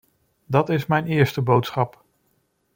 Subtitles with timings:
[0.45, 2.03] Dat is mijn eerste boodschap.